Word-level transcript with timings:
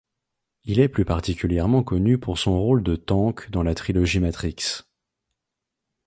Il 0.65 0.79
est 0.79 0.87
plus 0.87 1.05
particulièrement 1.05 1.83
connu 1.83 2.17
pour 2.17 2.39
son 2.39 2.59
rôle 2.59 2.81
de 2.81 2.95
Tank 2.95 3.51
dans 3.51 3.61
la 3.61 3.75
trilogie 3.75 4.19
Matrix. 4.19 4.55